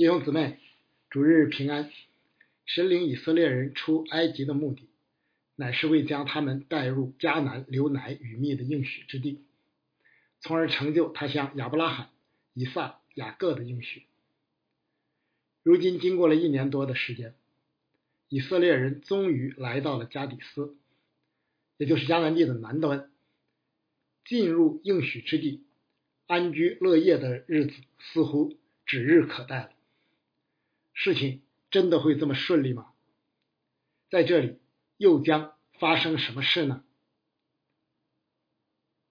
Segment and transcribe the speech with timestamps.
[0.00, 0.56] 弟兄姊妹，
[1.10, 1.90] 主日平安。
[2.64, 4.88] 神领以色列人出埃及的目的，
[5.56, 9.42] 乃是为将他们带入迦南流奶与蜜的应许之地，
[10.40, 12.08] 从而成就他向亚伯拉罕、
[12.54, 14.04] 以撒、雅各的应许。
[15.62, 17.34] 如今经过了一年多的时间，
[18.30, 20.74] 以色列人终于来到了加底斯，
[21.76, 23.10] 也就是迦南地的南端，
[24.24, 25.62] 进入应许之地，
[26.26, 28.56] 安居乐业的日子似乎
[28.86, 29.72] 指日可待了。
[30.92, 31.42] 事情。
[31.70, 32.92] 真的会这么顺利吗？
[34.10, 34.58] 在这里
[34.96, 36.84] 又将发生什么事呢？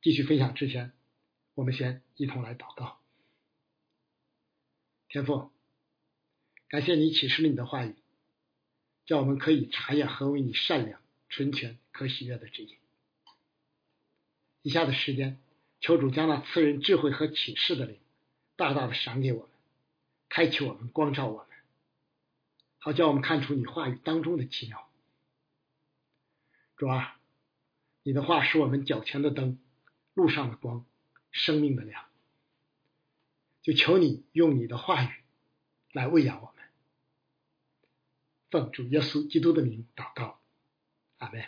[0.02, 0.92] 继续分享之前，
[1.54, 3.00] 我们先一同来祷告。
[5.08, 5.52] 天父，
[6.68, 7.96] 感谢你启示了你的话语，
[9.05, 12.77] 叫我们可以查验何为你善良、纯全、可喜悦的旨意。
[14.64, 15.40] 以下的时间，
[15.80, 17.98] 求主将那赐人智慧和启示的灵，
[18.58, 19.50] 大大的赏给我们，
[20.27, 21.48] 开启我们，光照我们。
[22.80, 24.90] 好叫我们看出你话语当中的奇妙，
[26.77, 27.20] 主啊，
[28.04, 29.60] 你的话是我们脚前的灯，
[30.13, 30.86] 路上的光，
[31.32, 32.05] 生命的亮。
[33.62, 35.10] 就求你用你的话语
[35.91, 36.66] 来喂养我们，
[38.49, 40.40] 奉主耶稣基督的名祷告，
[41.18, 41.43] 阿门。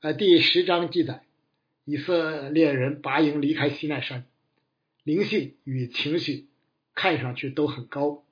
[0.00, 1.26] 呃，第十章记载，
[1.84, 4.26] 以色列人拔营离开西奈山，
[5.02, 6.48] 灵性与情绪。
[6.94, 8.24] 看上去都很高，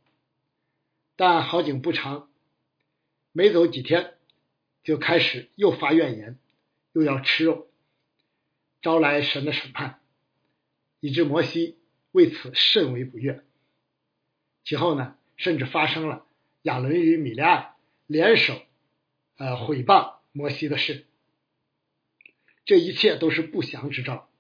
[1.17, 2.31] 但好景不长，
[3.33, 4.15] 没走几天，
[4.85, 6.39] 就开始又发怨言，
[6.93, 7.69] 又要吃肉，
[8.81, 10.01] 招来神的审判，
[11.01, 11.77] 以致摩西
[12.13, 13.45] 为此甚为不悦。
[14.65, 16.25] 其后呢，甚至发生了
[16.63, 17.75] 亚伦与米利亚
[18.07, 18.63] 联手
[19.37, 21.05] 呃毁谤摩西的事。
[22.65, 24.31] 这一切都是不祥之兆，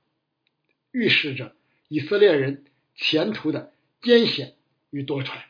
[0.92, 1.56] 预示着
[1.88, 3.72] 以色列人前途的。
[4.02, 4.56] 艰险
[4.90, 5.44] 与多舛，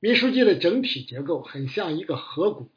[0.00, 2.70] 民书记的整体结构很像一个河谷，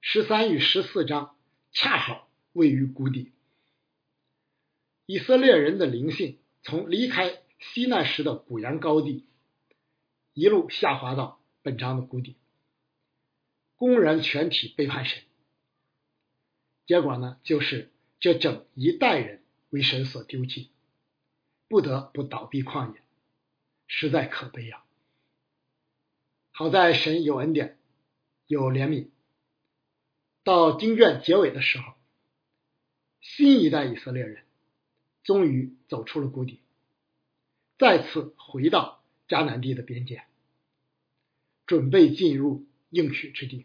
[0.00, 1.36] 十三与十四章
[1.70, 3.30] 恰好位于谷底。
[5.06, 9.24] 以色列人的灵性从离开西奈时的古阳高地，
[10.34, 12.34] 一路下滑到本章的谷底，
[13.76, 15.22] 公然全体背叛神。
[16.84, 20.68] 结果呢，就是这整一代人为神所丢弃。
[21.70, 23.00] 不得不倒闭旷野，
[23.86, 24.82] 实在可悲呀！
[26.50, 27.78] 好在神有恩典，
[28.48, 29.10] 有怜悯。
[30.42, 31.94] 到经卷结尾的时候，
[33.20, 34.44] 新一代以色列人
[35.22, 36.58] 终于走出了谷底，
[37.78, 40.24] 再次回到迦南地的边界，
[41.66, 43.64] 准备进入应许之地。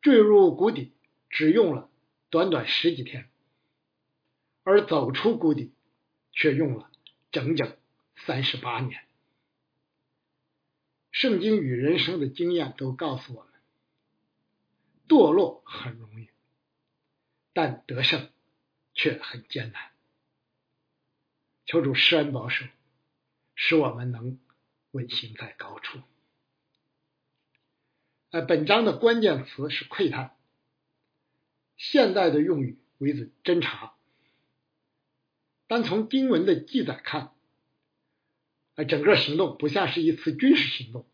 [0.00, 0.90] 坠入谷底
[1.30, 1.88] 只用了
[2.30, 3.30] 短短十几天。
[4.68, 5.72] 而走出谷底，
[6.30, 6.90] 却用了
[7.32, 7.78] 整整
[8.16, 9.02] 三十八年。
[11.10, 13.52] 圣经与人生的经验都告诉我们，
[15.08, 16.28] 堕落很容易，
[17.54, 18.28] 但得胜
[18.92, 19.90] 却很艰难。
[21.64, 22.66] 求主施恩保守，
[23.54, 24.38] 使我们能
[24.90, 25.98] 稳行在高处。
[28.32, 30.36] 呃，本章的关键词是窥探，
[31.78, 33.94] 现代的用语为之侦查。
[35.68, 37.32] 单从经文的记载看，
[38.74, 41.06] 啊，整个行动不像是一次军事行动，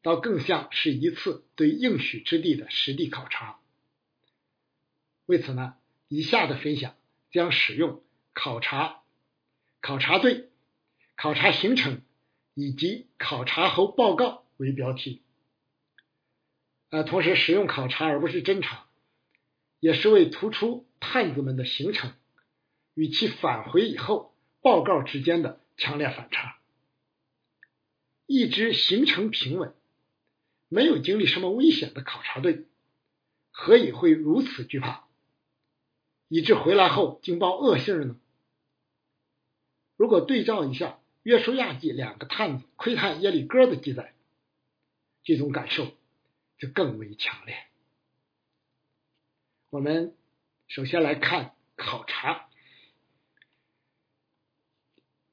[0.00, 3.58] 倒更像是一次对应许之地的实地考察。
[5.26, 5.74] 为此呢，
[6.06, 6.94] 以下的分享
[7.32, 8.00] 将使用
[8.32, 9.02] 考察、
[9.80, 10.48] 考察队、
[11.16, 12.02] 考察行程
[12.54, 15.20] 以及考察后报告为标题，
[16.90, 18.86] 啊，同时使用考察而不是侦查，
[19.80, 22.12] 也是为突出探子们的行程。
[22.98, 26.58] 与其返回以后报告之间的强烈反差，
[28.26, 29.72] 一支行程平稳、
[30.66, 32.64] 没有经历什么危险的考察队，
[33.52, 35.04] 何以会如此惧怕，
[36.26, 38.16] 以致回来后惊报恶信呢？
[39.96, 40.86] 如果对照一下
[41.22, 44.12] 《约书亚记》两个探子窥探耶利哥的记载，
[45.22, 45.92] 这种感受
[46.58, 47.56] 就更为强烈。
[49.70, 50.16] 我们
[50.66, 52.47] 首先来看考察。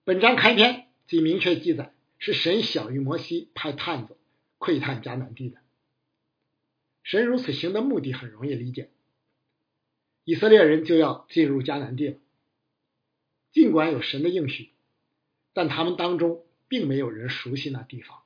[0.05, 4.15] 本章开篇即明确记载，是神小于摩西派探子
[4.59, 5.57] 窥探迦南地的。
[7.01, 8.91] 神如此行的目的很容易理解，
[10.23, 12.17] 以色列人就要进入迦南地了。
[13.51, 14.69] 尽管有神的应许，
[15.53, 18.21] 但他们当中并没有人熟悉那地方。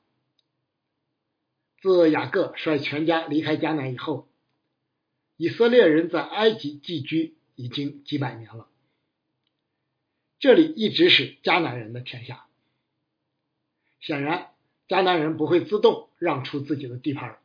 [1.81, 4.28] 自雅各率全家离开迦南以后，
[5.38, 8.68] 以色列人在埃及寄居已经几百年了。
[10.39, 12.45] 这里一直是迦南人的天下。
[14.00, 14.51] 显然，
[14.88, 17.39] 迦南人不会自动让出自己的地盘，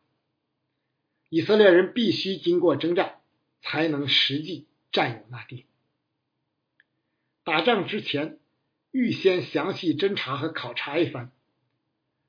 [1.29, 3.21] 以色列人必须经过征战，
[3.61, 5.67] 才能实际占有那地。
[7.43, 8.39] 打仗之前，
[8.93, 11.33] 预先详细侦查和考察一番，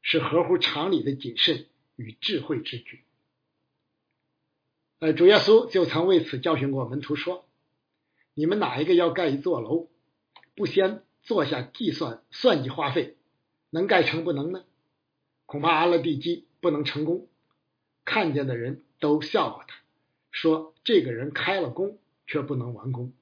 [0.02, 3.04] 是合乎常理的谨慎与智慧之举。
[4.98, 7.48] 呃，主耶稣就曾为此教训过门徒说
[8.34, 9.90] ：“你们哪一个要盖一座楼，
[10.56, 13.18] 不先坐下计算算计花费？”
[13.72, 14.64] 能盖成不能呢？
[15.46, 17.28] 恐怕安了地基不能成功，
[18.06, 19.76] 看见的人都笑话他，
[20.32, 23.14] 说这个人开了工却不能完工。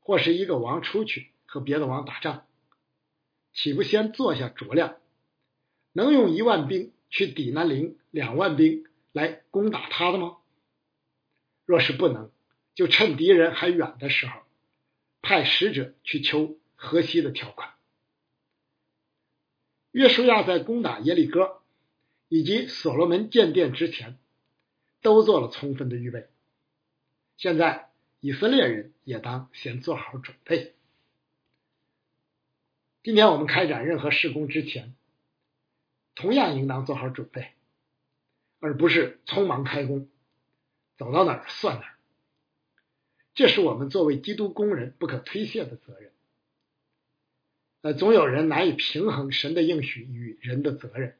[0.00, 2.46] 或是一个王出去和别的王打仗，
[3.54, 4.96] 岂不先坐下酌量，
[5.92, 10.36] 能用一万兵去抵那领两万兵来攻打他的吗？
[11.64, 12.30] 若是不能，
[12.74, 14.42] 就趁敌人还远的时候，
[15.26, 17.74] 派使者去求河西的条款。
[19.90, 21.62] 约书亚在攻打耶利哥
[22.28, 24.18] 以及所罗门建殿之前，
[25.02, 26.28] 都做了充分的预备。
[27.36, 27.90] 现在
[28.20, 30.76] 以色列人也当先做好准备。
[33.02, 34.94] 今天我们开展任何施工之前，
[36.14, 37.50] 同样应当做好准备，
[38.60, 40.08] 而不是匆忙开工，
[40.96, 41.95] 走到哪儿算哪儿。
[43.36, 46.10] 这是我们作为基督工人不可推卸的责任。
[47.82, 51.16] 呃，总有人难以平衡神的应许与人的责任，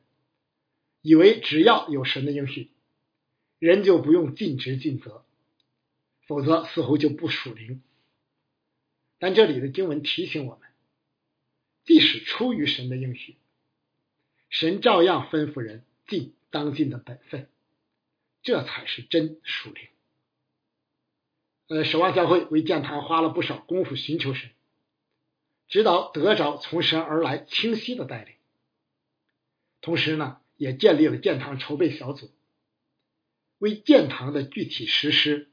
[1.03, 2.71] 以为只要有神的应许，
[3.59, 5.27] 人就不用尽职尽责，
[6.27, 7.83] 否则似乎就不属灵。
[9.19, 10.69] 但这里的经文提醒我们，
[11.85, 13.37] 即使出于神的应许，
[14.49, 17.49] 神照样吩咐人尽当尽的本分，
[18.43, 19.87] 这才是真属灵。
[21.69, 24.51] 呃，守望教会为建堂花了不少功夫寻求神。
[25.69, 28.35] 直到得着从神而来清晰的带领，
[29.81, 32.31] 同时呢，也建立了建堂筹备小组，
[33.59, 35.51] 为建堂的具体实施，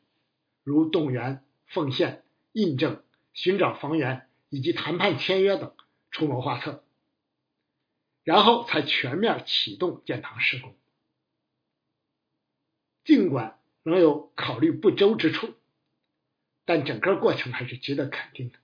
[0.63, 5.73] 如动员、奉献、印证、寻找房源以及谈判签约等
[6.11, 6.83] 出谋划策，
[8.23, 10.75] 然后才全面启动建堂施工。
[13.03, 15.55] 尽管仍有考虑不周之处，
[16.65, 18.59] 但整个过程还是值得肯定的。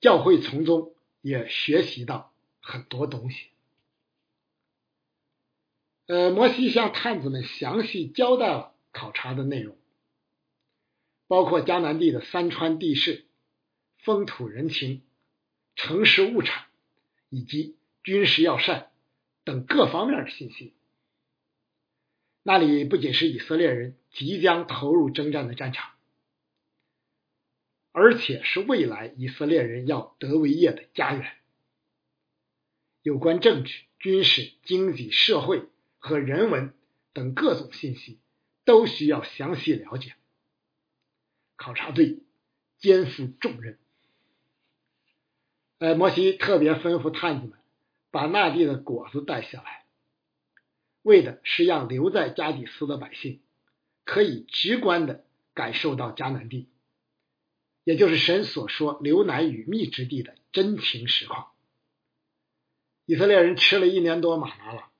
[0.00, 3.48] 教会从中也学习到很多东西。
[6.06, 9.76] 呃，摩西向探子们详细交代了考察的内容，
[11.26, 13.24] 包括迦南地的山川地势、
[13.96, 15.02] 风土人情、
[15.74, 16.66] 城市物产
[17.28, 18.92] 以及军事要塞
[19.42, 20.74] 等各方面的信息。
[22.44, 25.95] 那里不仅是以色列人即将投入征战的战场。
[27.98, 31.32] 而且是未来以色列人要得为业的家园。
[33.00, 35.62] 有关政治、军事、经济、社会
[35.96, 36.74] 和人文
[37.14, 38.18] 等各种信息，
[38.66, 40.12] 都需要详细了解。
[41.56, 42.18] 考察队
[42.76, 43.78] 肩负重任。
[45.78, 47.58] 呃，摩西特别吩咐探子们
[48.10, 49.86] 把那地的果子带下来，
[51.00, 53.40] 为的是让留在加底斯的百姓
[54.04, 56.68] 可以直观的感受到迦南地。
[57.86, 61.52] 也就是神所说“流奶与蜜之地”的真情实况。
[63.04, 64.90] 以色列人吃了一年多玛拿了，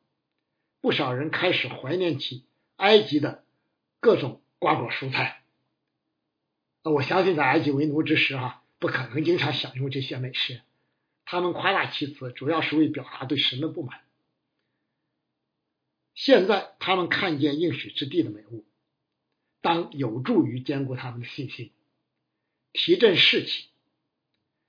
[0.80, 2.44] 不少人开始怀念起
[2.76, 3.44] 埃及的
[3.98, 5.42] 各种瓜果蔬菜。
[6.84, 10.60] 我相信在埃及为奴之时，哈不可能经常享用这些美食。
[11.24, 14.02] 他们夸大其词，主要是为表达对神的不满。
[16.14, 18.64] 现在他们看见应许之地的美物，
[19.60, 21.72] 当有助于兼顾他们的信心。
[22.76, 23.68] 提振士气，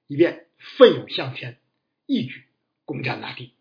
[0.07, 0.47] 以便
[0.77, 1.59] 奋勇向前，
[2.05, 2.45] 一举
[2.85, 3.53] 攻占大地。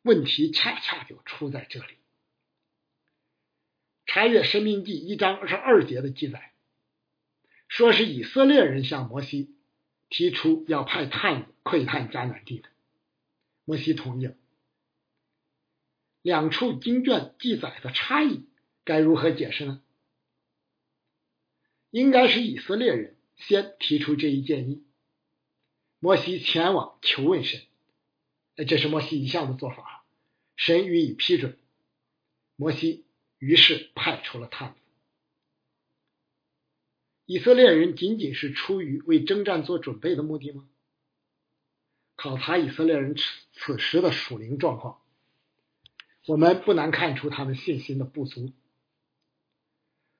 [0.00, 1.96] 问题恰恰就出在这里。
[4.06, 6.54] 查阅《生命记》一章二十二节的记载，
[7.68, 9.54] 说是以色列人向摩西
[10.08, 12.70] 提出要派探子窥探迦南地的，
[13.66, 14.34] 摩西同意了。
[16.22, 18.46] 两处经卷记载的差异
[18.84, 19.82] 该如何解释呢？
[21.94, 24.82] 应该是以色列人先提出这一建议，
[26.00, 27.60] 摩西前往求问神，
[28.66, 30.04] 这是摩西一向的做法，
[30.56, 31.56] 神予以批准，
[32.56, 33.04] 摩西
[33.38, 34.80] 于是派出了探子。
[37.26, 40.68] 以色列人仅仅是出于为征战做准备的目的吗？
[42.16, 43.22] 考察以色列人此
[43.52, 45.00] 此时的属灵状况，
[46.26, 48.52] 我们不难看出他们信心的不足。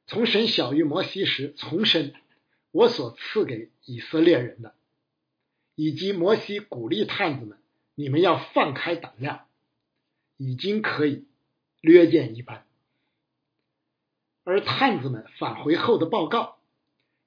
[0.06, 2.14] 从神小于摩西时，重申
[2.70, 4.74] 我所赐给以色列人的，
[5.74, 7.58] 以及摩西鼓励探子们，
[7.94, 9.46] 你们要放开胆量，
[10.36, 11.24] 已经可以
[11.80, 12.66] 略见一斑。
[14.42, 16.58] 而探子们返回后的报告，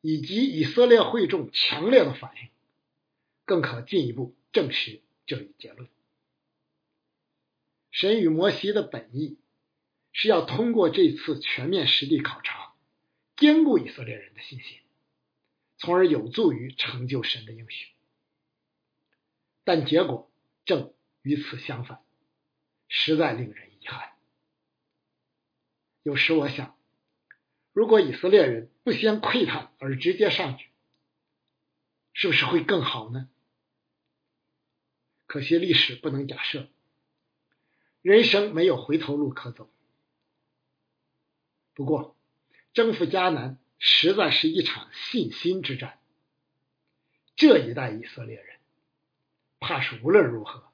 [0.01, 2.49] 以及以色列会众强烈的反应，
[3.43, 5.89] 更可进一步证实这一结论。
[7.89, 9.39] 神与摩西的本意
[10.11, 12.66] 是要通过这次全面实地考察，
[13.37, 14.79] 兼顾以色列人的信心，
[15.77, 17.87] 从而有助于成就神的应许。
[19.63, 20.29] 但结果
[20.65, 22.01] 正与此相反，
[22.87, 24.13] 实在令人遗憾。
[26.03, 26.75] 有时我想，
[27.73, 30.69] 如果以色列人不先窥探而直接上去，
[32.13, 33.29] 是不是会更好呢？
[35.27, 36.67] 可惜历史不能假设。
[38.01, 39.69] 人生没有回头路可走。
[41.75, 42.16] 不过，
[42.73, 45.99] 征服迦南实在是一场信心之战。
[47.35, 48.57] 这一代以色列人，
[49.59, 50.71] 怕是无论如何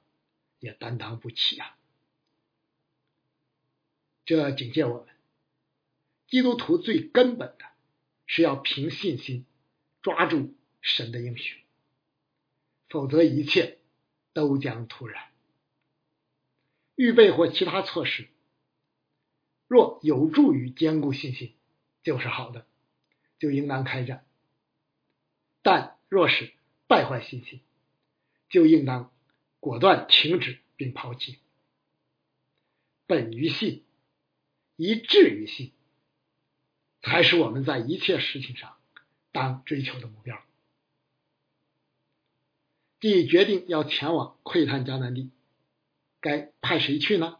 [0.60, 1.76] 也担当不起啊！
[4.24, 5.14] 这警戒我们，
[6.26, 7.66] 基督徒最根本的
[8.26, 9.44] 是要凭信心
[10.00, 11.60] 抓住神的应许，
[12.88, 13.78] 否则一切
[14.32, 15.30] 都将突然。
[16.94, 18.28] 预备或其他措施，
[19.66, 21.54] 若有助于兼顾信心，
[22.04, 22.64] 就是好的，
[23.40, 24.18] 就应当开展；
[25.62, 26.52] 但若是
[26.86, 27.60] 败坏信心，
[28.48, 29.10] 就应当
[29.58, 31.38] 果断停止并抛弃。
[33.06, 33.82] 本于信，
[34.76, 35.72] 以至于信，
[37.02, 38.76] 才是我们在一切事情上
[39.32, 40.40] 当追求的目标。
[43.00, 45.30] 即决定要前往窥探迦南地。
[46.20, 47.38] 该派谁去呢？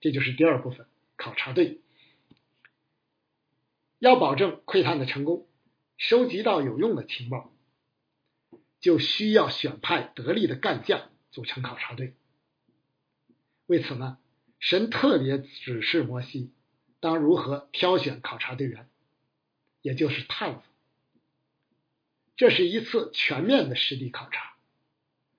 [0.00, 1.80] 这就是第二部分考察队。
[4.00, 5.46] 要保证窥探的成功，
[5.98, 7.52] 收集到有用的情报，
[8.80, 12.14] 就需要选派得力的干将组成考察队。
[13.66, 14.16] 为此呢，
[14.58, 16.50] 神特别指示摩西
[16.98, 18.88] 当如何挑选考察队员，
[19.82, 20.62] 也就是探子。
[22.36, 24.54] 这是一次全面的实地考察，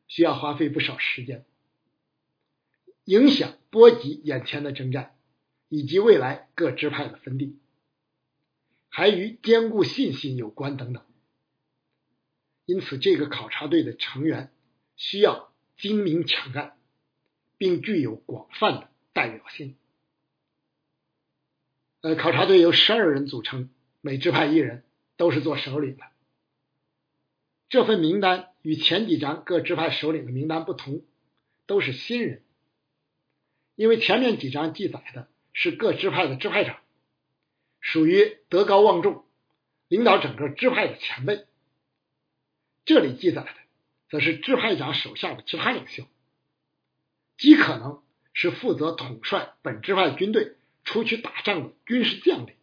[0.07, 1.45] 需要花费不少时间。
[3.05, 5.17] 影响波及眼前的征战，
[5.67, 7.57] 以及未来各支派的分地，
[8.93, 11.03] 还与兼顾信心有关等等。
[12.65, 14.51] 因此，这个考察队的成员
[14.97, 16.77] 需要精明强干，
[17.57, 19.77] 并具有广泛的代表性。
[22.01, 23.69] 呃，考察队由十二人组成，
[24.01, 24.83] 每支派一人，
[25.15, 26.03] 都是做首领的。
[27.69, 31.05] 这份名单与前几张各支派首领的名单不同，
[31.65, 32.43] 都是新人。
[33.75, 36.79] 因为前面几张记载的是各支派的支派长，
[37.81, 39.25] 属于德高望重、
[39.89, 41.45] 领导整个支派的前辈。
[42.85, 43.53] 这里记载的
[44.09, 46.05] 则是支派长手下的其他领袖，
[47.37, 48.01] 极可能
[48.33, 52.55] 是负责统帅本支派军队出去打仗的军事将领，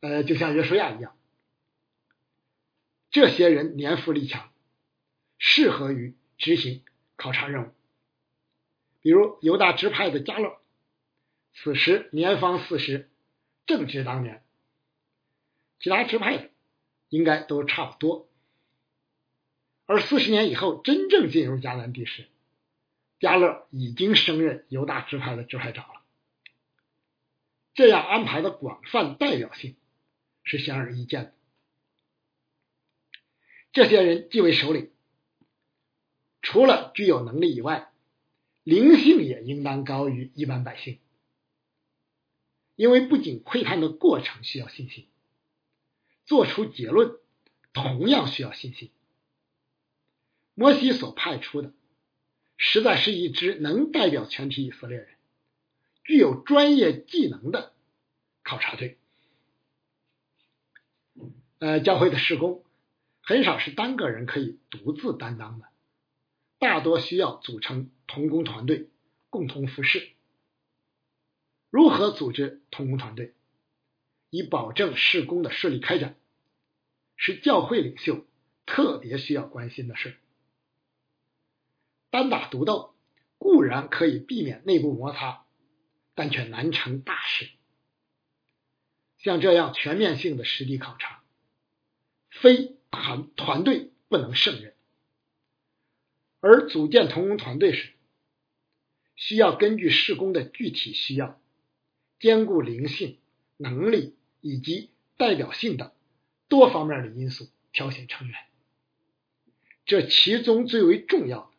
[0.00, 1.16] 呃，就像约书亚一样。
[3.10, 4.50] 这些人年富力强，
[5.38, 6.82] 适合于执行
[7.16, 7.72] 考察任务。
[9.00, 10.58] 比如犹大支派的加勒，
[11.54, 13.08] 此时年方四十，
[13.66, 14.42] 正值当年。
[15.78, 16.50] 其他支派
[17.08, 18.28] 应该都差不多。
[19.84, 22.26] 而四十年以后真正进入迦南地时，
[23.20, 26.00] 加勒已经升任犹大支派的支派长了。
[27.74, 29.76] 这样安排的广泛代表性
[30.42, 31.32] 是显而易见的。
[33.72, 34.90] 这些人既为首领，
[36.40, 37.92] 除了具有能力以外，
[38.64, 40.98] 灵性也应当高于一般百姓，
[42.76, 45.06] 因为不仅窥探的过程需要信心，
[46.26, 47.16] 做出结论
[47.72, 48.90] 同样需要信心。
[50.54, 51.72] 摩西所派出的，
[52.56, 55.08] 实在是一支能代表全体以色列人、
[56.04, 57.72] 具有专业技能的
[58.42, 58.98] 考察队。
[61.58, 62.62] 呃，教会的施工
[63.22, 65.66] 很少是单个人可以独自担当的。
[66.58, 68.88] 大多需要组成同工团队，
[69.30, 70.15] 共同服侍。
[71.70, 73.34] 如何组织同工团队，
[74.30, 76.16] 以保证事工的顺利开展，
[77.16, 78.24] 是教会领袖
[78.64, 80.16] 特别需要关心的事。
[82.10, 82.94] 单打独斗
[83.36, 85.44] 固然可以避免内部摩擦，
[86.14, 87.50] 但却难成大事。
[89.18, 91.22] 像这样全面性的实地考察，
[92.30, 94.74] 非团团队不能胜任。
[96.40, 97.92] 而组建同工团队时，
[99.16, 101.40] 需要根据施工的具体需要，
[102.18, 103.18] 兼顾灵性、
[103.56, 105.92] 能力以及代表性等
[106.48, 108.36] 多方面的因素挑选成员。
[109.84, 111.50] 这其中最为重要的，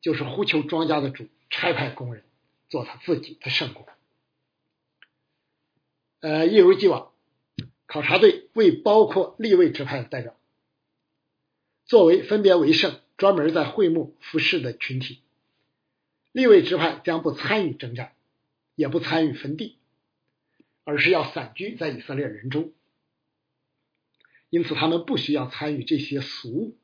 [0.00, 2.24] 就是呼求庄稼的主差派工人
[2.68, 3.86] 做他自己的圣工。
[6.20, 7.12] 呃，一如既往，
[7.86, 10.36] 考察队未包括立位支派的代表，
[11.84, 15.20] 作为分别为圣、专门在会幕服侍的群体，
[16.30, 18.14] 立位支派将不参与征战，
[18.74, 19.78] 也不参与分地，
[20.84, 22.72] 而是要散居在以色列人中，
[24.50, 26.78] 因此他们不需要参与这些俗务。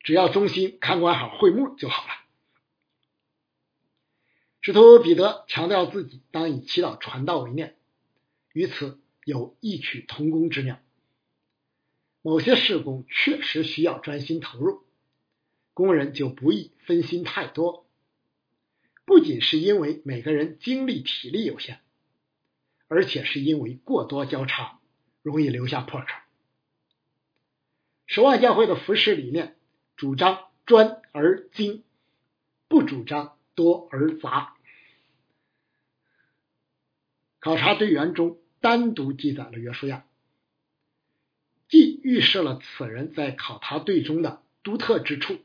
[0.00, 2.12] 只要忠心看管好会幕就好了。
[4.60, 7.76] 使徒彼得强调自己当以祈祷传道为念，
[8.52, 10.80] 与此有异曲同工之妙。
[12.22, 14.84] 某些事工确实需要专心投入，
[15.74, 17.85] 工人就不易分心太多。
[19.06, 21.80] 不仅是因为每个人精力体力有限，
[22.88, 24.80] 而且是因为过多交叉
[25.22, 26.08] 容易留下破绽。
[28.06, 29.54] 守望教会的服饰理念。
[29.96, 31.82] 主张专而精，
[32.68, 34.54] 不主张多而杂。
[37.40, 40.04] 考察队员中单独记载了约书亚，
[41.70, 45.38] 既预示了此人在考察队中的独特之处，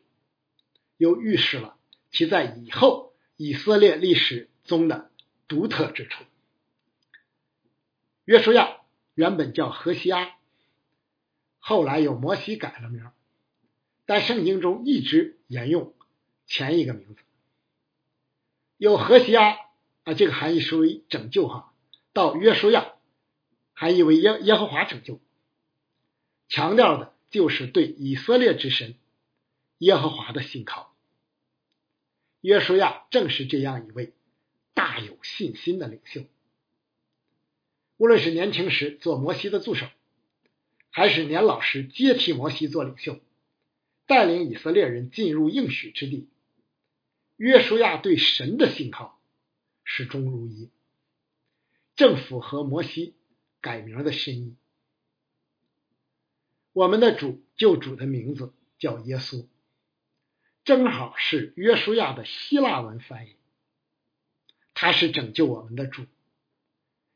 [0.98, 1.77] 又预示了
[2.12, 3.11] 其在以后
[3.42, 5.10] 以色列历史中的
[5.48, 6.24] 独特之处。
[8.24, 8.78] 约书亚
[9.16, 10.36] 原本叫何西阿，
[11.58, 13.10] 后来有摩西改了名。
[14.06, 15.96] 在圣经中一直沿用
[16.46, 17.22] 前一个名字，
[18.78, 19.58] 有何西阿
[20.04, 21.74] 啊，这个含义是为拯救哈，
[22.14, 22.94] 到约书亚
[23.74, 25.20] 含义为耶耶和华拯救，
[26.48, 28.94] 强调的就是对以色列之神
[29.80, 30.91] 耶和华的信靠。
[32.42, 34.14] 约书亚正是这样一位
[34.74, 36.26] 大有信心的领袖，
[37.98, 39.88] 无论是年轻时做摩西的助手，
[40.90, 43.20] 还是年老时接替摩西做领袖。
[44.08, 46.27] 带领以色列人进入应许之地，
[47.38, 49.18] 约书亚对神的信靠
[49.86, 50.70] 始终如一，
[51.96, 53.14] 正符合摩西
[53.62, 54.56] 改名的深意。
[56.74, 59.46] 我们的主救主的名字叫耶稣，
[60.72, 63.36] 正好是约书亚的希腊文翻译。
[64.74, 66.05] 他是拯救我们的主，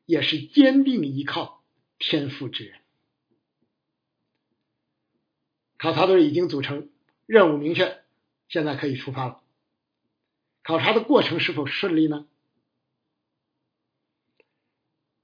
[0.06, 1.64] 也是坚定依靠
[1.98, 2.82] 天赋之人。
[5.78, 6.90] 考察队已经组成，
[7.26, 8.04] 任务明确，
[8.50, 9.42] 现在可以出发了。
[10.62, 12.28] 考察的过程是否顺利呢？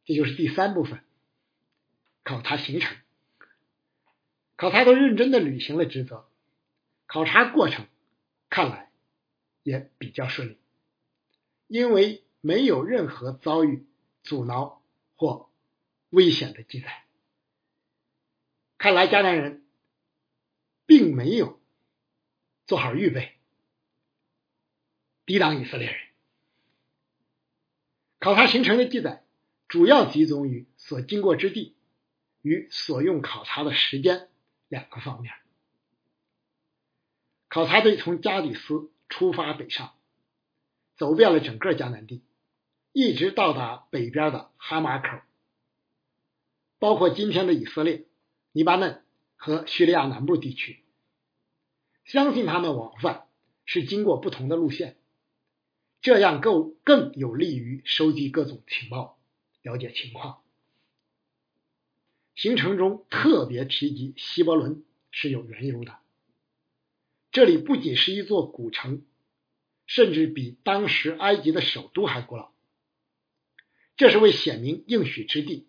[0.05, 1.03] 这就是第三部分，
[2.23, 2.95] 考察行程。
[4.55, 6.29] 考察都认真的履行了职责，
[7.07, 7.87] 考察过程
[8.51, 8.91] 看来
[9.63, 10.57] 也比较顺利，
[11.65, 13.87] 因为没有任何遭遇
[14.21, 14.83] 阻挠
[15.15, 15.49] 或
[16.11, 17.03] 危险的记载。
[18.77, 19.57] 看来迦南人。
[20.87, 21.61] 并没有
[22.67, 23.37] 做好预备
[25.25, 25.97] 抵挡以色列人。
[28.19, 29.23] 考察行程的记载
[29.69, 31.77] 主要集中于所经过之地
[32.41, 34.27] 与所用考察的时间
[34.67, 35.33] 两个方面。
[37.51, 39.93] 考察队从加里斯出发北上，
[40.95, 42.23] 走遍了整个迦南地，
[42.93, 45.19] 一直到达北边的哈马口，
[46.79, 48.05] 包括今天的以色列、
[48.53, 49.03] 黎巴嫩
[49.35, 50.79] 和叙利亚南部地区。
[52.05, 53.27] 相信他们往返
[53.65, 54.95] 是经过不同的路线，
[55.99, 59.19] 这样更更有利于收集各种情报、
[59.61, 60.41] 了解情况。
[62.33, 65.97] 行程中特别提及希伯伦是有缘由的，
[67.31, 69.05] 这里不仅是一座古城，
[69.85, 72.51] 甚至比当时埃及的首都还古老。
[73.95, 75.67] 这是为显明应许之地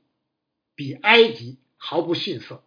[0.74, 2.64] 比埃及毫不逊色，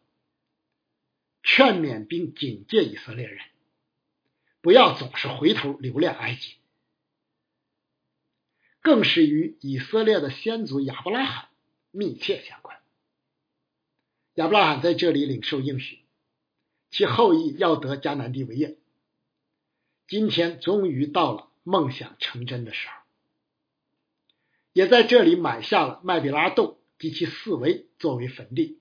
[1.44, 3.40] 劝勉并警戒以色列人。
[4.62, 6.56] 不要总是回头留恋埃及，
[8.82, 11.50] 更是与以色列的先祖亚伯拉罕
[11.92, 12.78] 密切相关。
[14.36, 16.00] 亚伯拉罕在这里领受应许，
[16.90, 18.78] 其后裔要得迦南地为业。
[20.08, 22.94] 今天终于到了梦想成真的时候，
[24.74, 28.80] 也在这里买下了麦比拉洞及其四围作为坟地，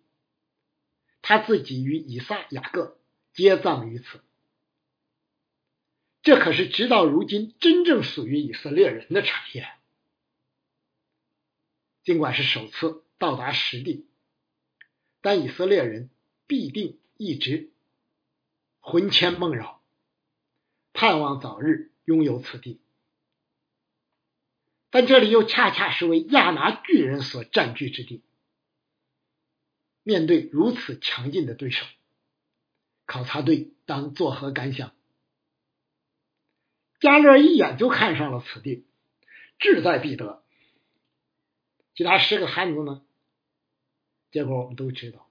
[1.22, 2.98] 他自己与以撒、雅各
[3.32, 4.22] 皆葬于此。
[6.22, 9.68] 这可是直到如今真正属于以色列人的产业。
[12.02, 14.06] 尽管是首次到达实地，
[15.20, 16.10] 但以色列人
[16.46, 17.70] 必定一直
[18.80, 19.82] 魂牵梦绕，
[20.94, 22.80] 盼望早日拥有此地。
[24.88, 28.22] 但这里又恰恰是为亚拿巨人所占据之地。
[30.04, 31.84] 面对如此强劲的对手，
[33.04, 34.94] 考察队当作何感想？
[37.00, 38.86] 加勒一眼就看上了此地，
[39.58, 40.44] 志在必得。
[41.94, 43.04] 其他十个汉子呢？
[44.30, 45.28] 结果我们都知道，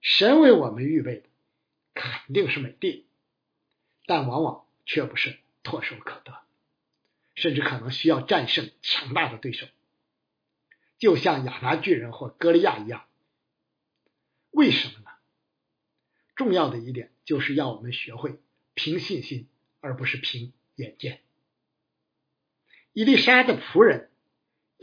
[0.00, 1.28] 神为我们预备的
[1.94, 3.06] 肯定是美帝，
[4.06, 6.38] 但往往却不是唾手可得，
[7.34, 9.66] 甚至可能需要战胜强大的对手，
[10.98, 13.04] 就像亚拿巨人或歌利亚一样。
[14.50, 15.10] 为什么呢？
[16.34, 18.40] 重要的一点就是要我们学会
[18.74, 19.48] 凭信心，
[19.80, 21.20] 而不是凭眼见。
[22.92, 24.08] 伊丽莎的仆人。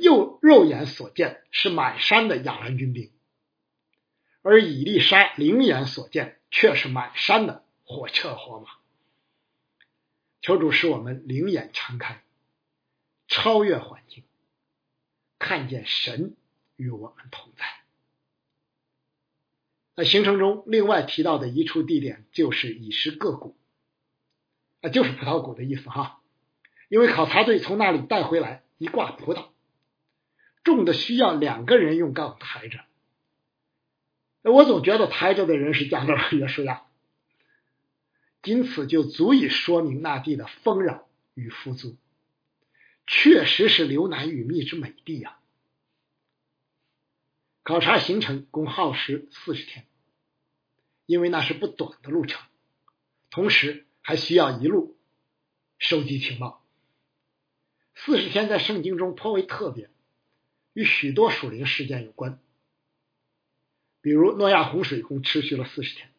[0.02, 3.12] 又肉眼所见是满山的亚兰军兵，
[4.42, 8.68] 而以丽莎灵眼所见却是满山的火车火马。
[10.42, 12.24] 求主使我们灵眼常开，
[13.28, 14.24] 超越环境，
[15.38, 16.36] 看见神
[16.76, 17.66] 与我们同在。
[19.96, 23.58] 那行程中另外提到的一处地点就是以实各谷，
[24.82, 26.22] 啊，就是葡萄谷的意思哈，
[26.88, 29.50] 因为考察队从那里带回来一挂葡萄。
[30.64, 32.86] 重的需要两个人用杠抬着，
[34.50, 36.84] 我总觉得台州的人是加勒约书亚，
[38.42, 41.98] 仅此就足以说明那地的丰饶与富足，
[43.08, 45.40] 确实是流奶与蜜之美地呀。
[47.64, 49.86] 考察行程共耗时四十天，
[51.06, 52.42] 因为那是不短的路程，
[53.30, 54.98] 同时还需要一路
[55.78, 56.66] 收集情报。
[57.94, 59.90] 四十天在圣经中颇为特别。
[60.74, 62.40] 与许多属灵事件有关，
[64.02, 66.10] 比如诺亚洪水共持续了四十天，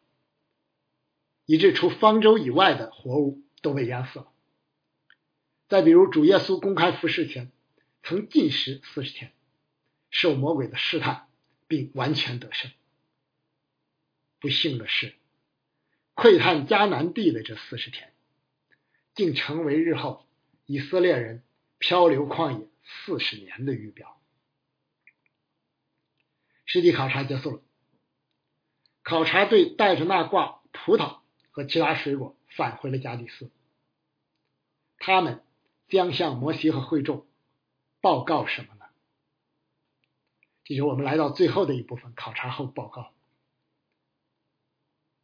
[1.45, 4.31] 以致除方舟以外的活物都被淹死了。
[5.67, 7.51] 再比如主耶稣公开服侍前，
[8.03, 9.31] 曾禁食四十天，
[10.09, 11.27] 受魔鬼的试探，
[11.67, 12.69] 并完全得胜。
[14.39, 15.15] 不幸的是，
[16.13, 18.11] 窥探迦南地的这四十天，
[19.15, 20.27] 竟成为日后
[20.65, 21.41] 以色列人
[21.77, 24.19] 漂流旷野四十年的预表。
[26.65, 27.61] 实地考察结束了，
[29.03, 31.19] 考察队带着那挂葡萄
[31.51, 33.49] 和其他水果返回了加迪斯。
[34.97, 35.43] 他们
[35.87, 37.25] 将向摩西和会众
[37.99, 38.85] 报告什么呢？
[40.63, 43.11] 这就我们来到最后的一部分，考察后报告。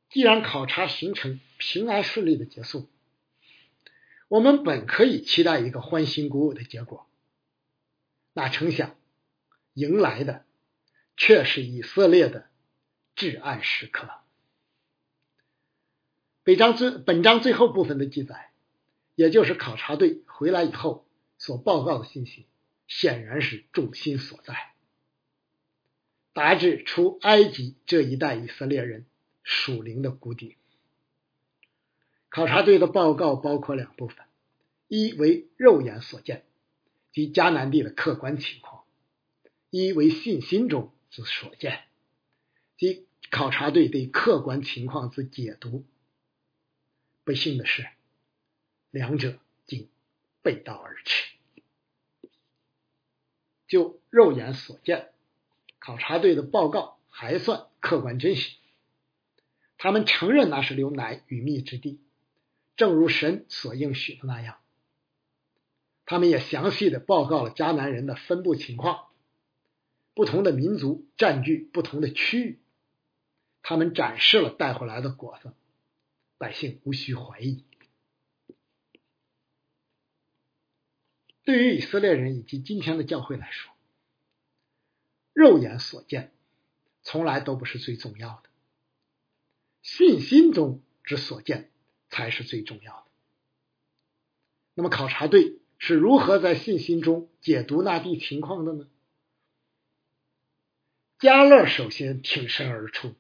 [0.10, 2.90] 既然考察行程平安顺利的结束，
[4.28, 7.08] 我们本可以期待一个欢欣鼓舞的结果，
[8.34, 8.96] 哪成想
[9.74, 10.46] 迎来的。
[11.20, 12.48] 却是以色列的
[13.18, 14.08] 至暗时刻。
[16.44, 18.52] 本章最本章最后部分的记载，
[19.16, 21.08] 也就是考察队回来以后
[21.40, 22.46] 所报告的信息，
[22.88, 24.72] 显然是重心所在，
[26.32, 29.08] 达至出埃及这一代以色列人
[29.42, 30.56] 属灵的谷底。
[32.30, 34.26] 考察队的报告包括两部分：
[34.88, 36.46] 一为肉眼所见，
[37.12, 38.86] 即迦南地的客观情况；
[39.72, 40.94] 一为信心中。
[41.10, 41.86] 之所见，
[42.76, 45.86] 即考察队对客观情况之解读。
[47.24, 47.88] 不幸的是，
[48.92, 49.90] 两者竟
[50.42, 51.34] 背道而驰。
[53.68, 55.10] 就肉眼所见，
[55.80, 58.56] 考察队的报告还算客观真实。
[59.78, 62.00] 他们承认那是牛奶与蜜之地，
[62.78, 64.58] 正如神所应许的那样。
[66.06, 69.08] 他们也详细的报告了迦南人的分布情况。
[70.14, 72.60] 不同的民族占据不同的区域，
[73.70, 75.52] 他们展示了带回来的果子，
[76.38, 77.66] 百姓无需怀疑。
[81.44, 83.74] 对于以色列人以及今天的教会来说，
[85.34, 86.32] 肉眼所见
[87.02, 88.50] 从来都不是最重要的，
[89.82, 91.70] 信心中之所见
[92.08, 93.08] 才是最重要的。
[94.76, 98.88] 那么，考察队是如何在信心中解读那地情况的呢？
[101.20, 103.14] 加勒首先挺身而出，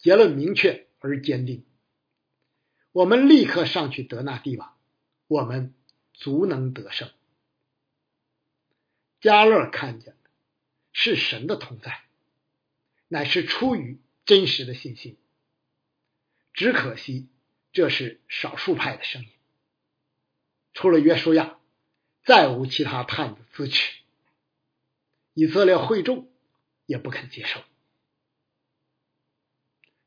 [0.00, 1.64] 结论明确而坚定。
[2.92, 4.76] 我们立刻上去得那地吧，
[5.26, 5.74] 我们
[6.12, 7.10] 足能得胜。
[9.20, 10.16] 加勒看见
[10.92, 12.02] 是神的同在，
[13.08, 15.16] 乃是出于真实的信心。
[16.52, 17.28] 只可惜
[17.72, 19.28] 这是少数派的声音，
[20.72, 21.58] 除了约书亚，
[22.24, 24.00] 再无其他探子支持。
[25.34, 26.28] 以色列会众。
[26.86, 27.62] 也不肯接受，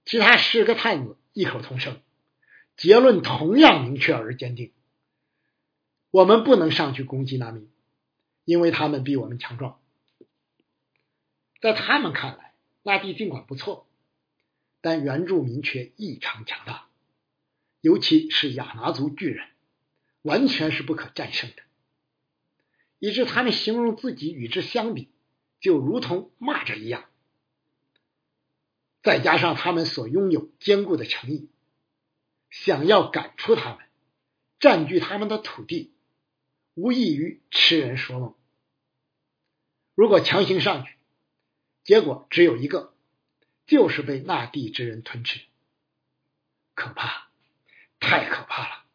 [0.05, 2.01] 其他十个探子异口同声，
[2.75, 4.71] 结论同样明确而坚定：
[6.11, 7.71] 我们不能上去攻击难民，
[8.45, 9.79] 因为他们比我们强壮。
[11.61, 13.87] 在他们看来，那地尽管不错，
[14.81, 16.89] 但原住民却异常强大，
[17.79, 19.47] 尤其是亚拿族巨人，
[20.21, 21.63] 完全是不可战胜的，
[22.99, 25.07] 以致他们形容自己与之相比，
[25.61, 27.05] 就如同蚂蚱一样。
[29.03, 31.49] 再加上他们所拥有坚固的诚意，
[32.49, 33.79] 想要赶出他们，
[34.59, 35.93] 占据他们的土地，
[36.73, 38.33] 无异于痴人说梦。
[39.93, 40.95] 如果强行上去，
[41.83, 42.93] 结果只有一个，
[43.67, 45.41] 就是被那地之人吞吃。
[46.73, 47.27] 可怕，
[47.99, 48.85] 太可怕了！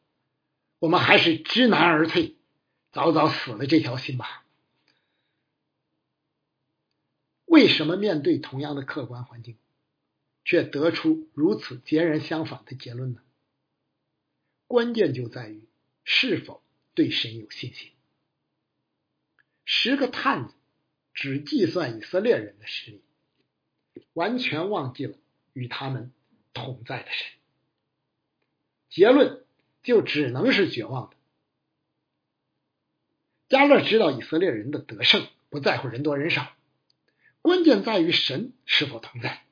[0.78, 2.34] 我们还是知难而退，
[2.92, 4.44] 早早死了这条心吧。
[7.44, 9.58] 为什么面对同样的客观环境？
[10.48, 13.20] 却得出如此截然相反的结论呢？
[14.66, 15.68] 关键就在于
[16.04, 16.62] 是否
[16.94, 17.90] 对神有信心。
[19.66, 20.54] 十个探子
[21.12, 23.02] 只计算以色列人的实力，
[24.14, 25.18] 完全忘记了
[25.52, 26.14] 与他们
[26.54, 27.30] 同在的神，
[28.88, 29.44] 结论
[29.82, 31.16] 就只能是绝望的。
[33.50, 36.56] 加勒知道以色列人的得胜不在乎人多人少，
[37.42, 39.44] 关键在于神是否同在。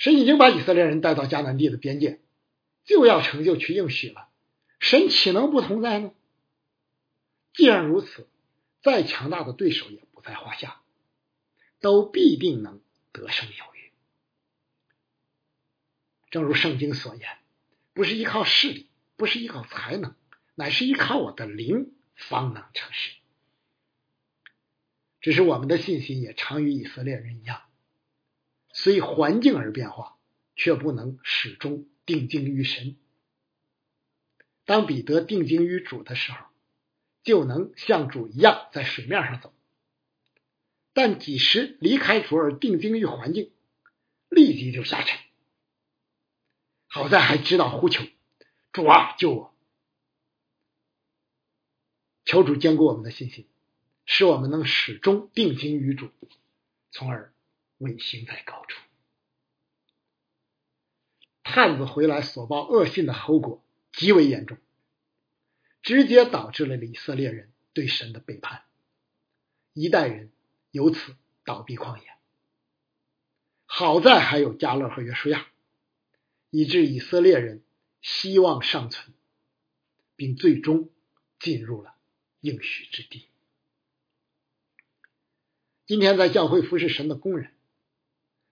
[0.00, 2.20] 神已经把以色列人带到迦南地的边界，
[2.84, 4.30] 就要成就去应许了。
[4.78, 6.12] 神岂能不同在呢？
[7.52, 8.26] 既然如此，
[8.82, 10.80] 再强大的对手也不在话下，
[11.80, 12.80] 都必定能
[13.12, 13.92] 得胜有余。
[16.30, 17.28] 正如圣经所言，
[17.92, 20.16] 不是依靠势力，不是依靠才能，
[20.54, 23.16] 乃是依靠我的灵方能成事。
[25.20, 27.64] 只是我们的信心也常与以色列人一样。
[28.72, 30.16] 随环境而变化，
[30.56, 32.96] 却不能始终定睛于神。
[34.64, 36.46] 当彼得定睛于主的时候，
[37.22, 39.50] 就能像主一样在水面上走；
[40.92, 43.52] 但几时离开主而定睛于环境，
[44.28, 45.18] 立即就下沉。
[46.86, 48.04] 好在还知道呼求
[48.72, 49.54] ：“主啊，救我！”
[52.24, 53.48] 求主坚固我们的信心，
[54.06, 56.10] 使我们能始终定睛于主，
[56.92, 57.32] 从而。
[57.80, 58.78] 卫星在高处，
[61.42, 64.58] 探子回来所报恶信的后果极为严重，
[65.80, 68.64] 直接导致了以色列人对神的背叛，
[69.72, 70.30] 一代人
[70.70, 72.12] 由此倒闭旷野。
[73.64, 75.46] 好在还有加勒和约书亚，
[76.50, 77.62] 以致以色列人
[78.02, 79.14] 希望尚存，
[80.16, 80.90] 并最终
[81.38, 81.94] 进入了
[82.40, 83.26] 应许之地。
[85.86, 87.54] 今天在教会服侍神的工人。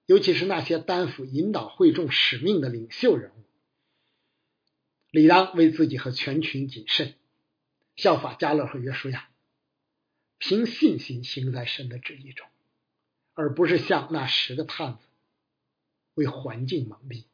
[0.09, 3.45] 尤其是那些担负引导会众使命的领袖人物，
[5.11, 7.15] 理当为自己和全群谨慎，
[7.95, 9.29] 效法加勒和约书亚，
[10.39, 12.49] 凭信心行在神的旨意中，
[13.35, 15.01] 而不是像那十个探子
[16.15, 17.25] 为环境蒙蔽，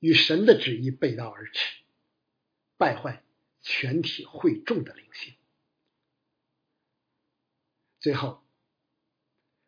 [0.00, 1.76] 与神的旨意背道而驰，
[2.76, 3.22] 败坏
[3.62, 5.34] 全体会众的灵性。
[8.00, 8.44] 最后。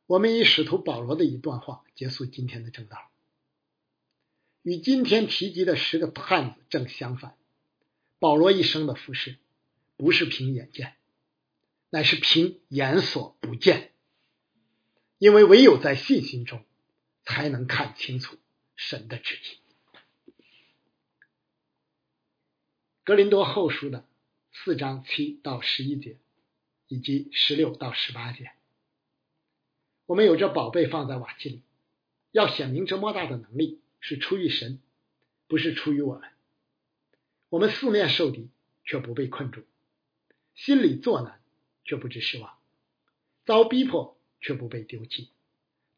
[0.09, 3.11] 我们以使徒保罗的一段话结束今天的正道，
[4.63, 7.37] 与今天提及的十个探子正相反。
[8.19, 9.37] 保罗一生的服饰
[9.99, 10.97] 不是凭眼见，
[11.91, 13.93] 乃是凭眼所不见，
[15.19, 16.65] 因为唯有在信心中
[17.25, 18.39] 才能看清楚
[18.77, 19.59] 神的旨意。
[23.05, 24.09] 格林多后书的
[24.53, 26.17] 四章七到十一节，
[26.89, 28.53] 以及十六到十八节。
[30.09, 31.63] 我们有这宝贝放在瓦器里，
[32.31, 34.81] 要显明这么大的能力是出于神，
[35.49, 36.31] 不是出于我们。
[37.51, 38.49] 我们四面受敌，
[38.87, 39.61] 却不被困住；
[40.55, 41.43] 心里作难，
[41.85, 42.59] 却不知失望；
[43.45, 45.29] 遭逼迫，却不被丢弃；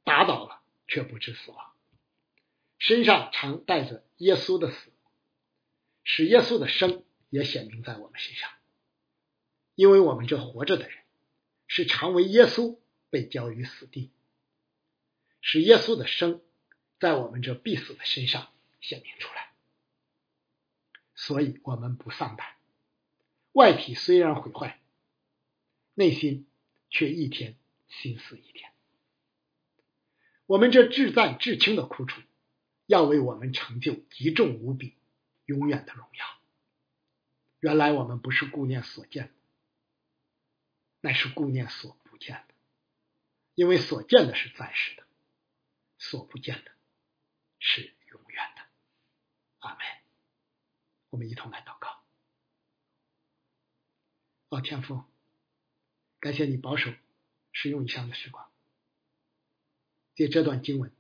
[0.03, 1.70] 打倒了，却不知死亡。
[2.79, 4.90] 身上常带着耶稣的死，
[6.03, 8.51] 使耶稣的生也显明在我们身上，
[9.77, 10.99] 因为我们这活着的人，
[11.68, 12.80] 是常为耶稣。
[13.11, 14.11] 被交于死地，
[15.40, 16.40] 使耶稣的生
[16.99, 19.51] 在我们这必死的身上显明出来。
[21.14, 22.55] 所以，我们不丧胆。
[23.53, 24.81] 外体虽然毁坏，
[25.94, 26.46] 内心
[26.88, 27.57] 却一天
[27.88, 28.73] 心思一天。
[30.46, 32.20] 我们这至赞至轻的苦楚，
[32.87, 34.94] 要为我们成就极重无比、
[35.46, 36.25] 永远的荣耀。
[37.59, 39.35] 原来我们不是顾念所见，
[41.01, 42.44] 乃是顾念所不见。
[43.61, 45.07] 因为所见的是暂时的，
[45.99, 46.73] 所不见的
[47.59, 48.66] 是永远的。
[49.59, 49.81] 阿门。
[51.11, 52.03] 我们一同来祷告。
[54.49, 55.05] 哦，天父，
[56.20, 56.90] 感谢你保守
[57.53, 58.51] 使用以上的时光，
[60.14, 60.90] 借这段经文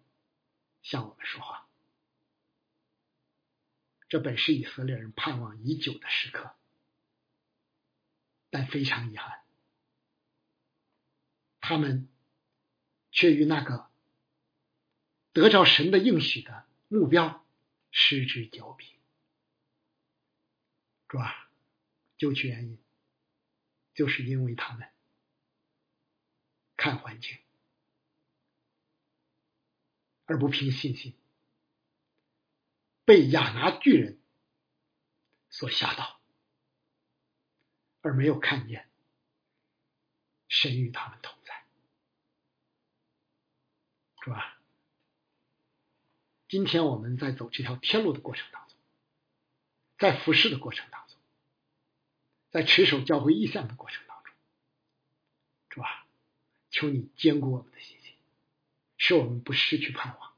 [0.82, 1.66] 向我们说话。
[4.10, 6.54] 这本是以色列人盼望已久的时刻，
[8.50, 9.46] 但非常遗憾，
[11.60, 12.06] 他们
[13.10, 13.88] 却与那个
[15.32, 17.44] 得着神的应许的目标
[17.90, 18.86] 失之交臂。
[21.08, 21.50] 主啊，
[22.16, 22.78] 究其原因，
[23.94, 24.88] 就是因为他们
[26.76, 27.38] 看环境，
[30.26, 31.14] 而不凭信心。
[33.04, 34.20] 被亚拿巨人
[35.48, 36.20] 所吓到，
[38.02, 38.88] 而没有看见
[40.46, 41.36] 神与他们同，
[44.22, 44.58] 是吧？
[46.48, 48.76] 今天我们在走这条天路的过程当中，
[49.98, 51.16] 在服侍的过程当中，
[52.50, 54.34] 在持守教会意向的过程当中，
[55.70, 56.06] 是吧？
[56.70, 58.14] 求你坚固我们的信心，
[58.96, 60.32] 使我们不失去盼望。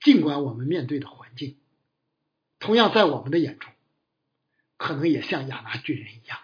[0.00, 1.58] 尽管我们面对的环境，
[2.58, 3.72] 同样在我们的眼中，
[4.76, 6.38] 可能也像亚拿巨人一样，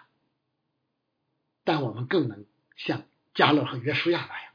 [1.63, 4.53] 但我们更能像加勒和约书亚那样，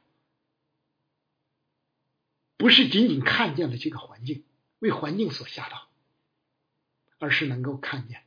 [2.57, 4.45] 不是仅仅看见了这个环境，
[4.79, 5.89] 为环境所吓到，
[7.19, 8.25] 而是能够看见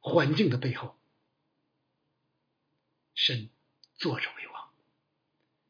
[0.00, 0.98] 环境的背后，
[3.14, 3.48] 神
[3.94, 4.70] 坐着为王，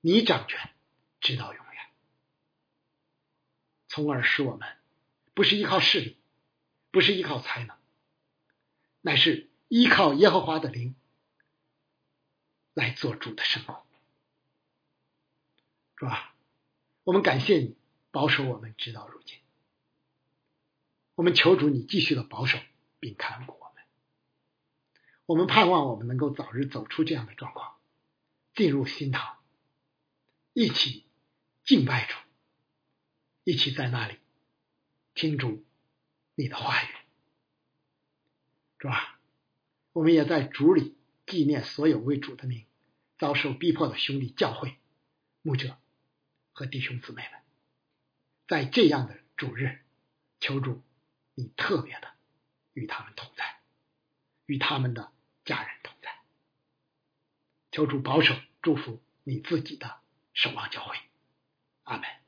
[0.01, 0.75] 你掌权，
[1.21, 1.87] 直到永远。
[3.89, 4.77] 从而使我们
[5.35, 6.17] 不是依靠势力，
[6.91, 7.77] 不是依靠才能，
[9.03, 10.97] 乃是依靠耶和华的灵
[12.75, 13.85] 来做主的生活，
[15.97, 16.35] 是吧？
[17.05, 17.77] 我们感谢你
[18.11, 19.39] 保守我们直到如今，
[21.15, 22.59] 我们求主你继续的保守
[23.01, 23.85] 并看顾我们，
[25.27, 27.77] 我们盼望我们能够早日走出这样的状况，
[28.55, 29.39] 进入新堂，
[30.53, 31.05] 一起
[31.65, 32.17] 敬拜主。
[33.45, 34.21] 一起在那里
[35.15, 35.65] 听主
[36.37, 36.87] 你的话语，
[38.79, 39.19] 是吧？
[39.93, 42.67] 我们也在主里纪念所有为主的名
[43.19, 44.77] 遭受逼迫的兄弟、教会、
[45.43, 45.79] 牧者
[46.53, 47.41] 和弟兄姊妹们，
[48.49, 49.81] 在这样的主日，
[50.41, 50.83] 求主
[51.35, 52.13] 你特别的
[52.75, 53.61] 与他们同在，
[54.47, 55.13] 与他们的
[55.45, 56.11] 家人同在，
[57.71, 60.01] 求主保守祝福你自己的
[60.35, 60.97] 守望教会，
[61.85, 62.22] 阿门。